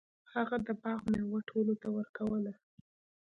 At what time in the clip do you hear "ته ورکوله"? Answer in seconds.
1.81-2.53